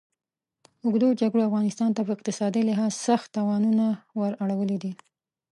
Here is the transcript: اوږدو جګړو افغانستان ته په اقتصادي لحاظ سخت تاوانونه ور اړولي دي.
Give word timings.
اوږدو 0.85 1.07
جګړو 1.21 1.41
افغانستان 1.49 1.89
ته 1.95 2.01
په 2.07 2.11
اقتصادي 2.17 2.61
لحاظ 2.69 2.91
سخت 3.07 3.27
تاوانونه 3.37 3.85
ور 4.19 4.31
اړولي 4.43 4.77
دي. 4.83 4.91